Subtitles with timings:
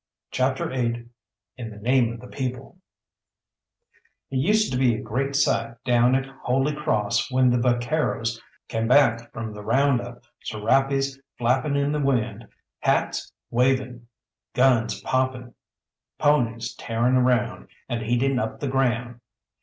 [0.31, 1.09] CHAPTER VIII
[1.57, 2.75] IN THE NAME OF THE PEOPLE
[4.31, 8.87] It used to be a great sight down at Holy Cross when the vaqueros came
[8.87, 12.47] back from the round up, serapes flapping in the wind,
[12.79, 14.07] hats waving,
[14.55, 15.53] guns popping,
[16.17, 19.19] ponies tearing around, and eating up the ground.